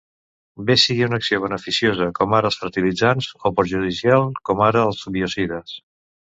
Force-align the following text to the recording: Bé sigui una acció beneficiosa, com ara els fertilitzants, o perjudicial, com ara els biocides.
Bé 0.69 0.75
sigui 0.83 1.03
una 1.07 1.19
acció 1.23 1.39
beneficiosa, 1.43 2.07
com 2.19 2.33
ara 2.37 2.49
els 2.53 2.57
fertilitzants, 2.63 3.27
o 3.51 3.53
perjudicial, 3.61 4.27
com 4.51 4.65
ara 4.71 4.83
els 4.89 5.05
biocides. 5.21 5.79